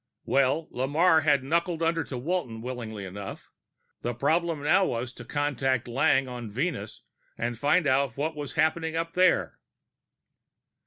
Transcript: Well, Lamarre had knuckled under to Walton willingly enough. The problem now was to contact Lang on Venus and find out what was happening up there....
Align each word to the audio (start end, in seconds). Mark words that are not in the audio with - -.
Well, 0.25 0.67
Lamarre 0.71 1.21
had 1.21 1.43
knuckled 1.43 1.83
under 1.83 2.03
to 2.05 2.17
Walton 2.17 2.63
willingly 2.63 3.05
enough. 3.05 3.51
The 4.01 4.15
problem 4.15 4.63
now 4.63 4.83
was 4.83 5.13
to 5.13 5.23
contact 5.23 5.87
Lang 5.87 6.27
on 6.27 6.49
Venus 6.49 7.03
and 7.37 7.55
find 7.55 7.85
out 7.85 8.17
what 8.17 8.35
was 8.35 8.53
happening 8.53 8.95
up 8.95 9.13
there.... 9.13 9.59